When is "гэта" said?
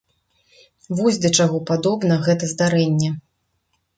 2.25-2.43